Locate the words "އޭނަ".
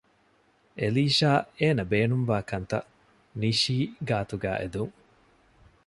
1.57-1.83